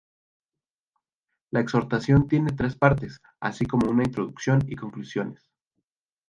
[1.51, 5.47] La exhortación tiene tres partes, así como una introducción y conclusiones.